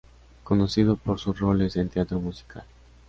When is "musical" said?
2.19-2.63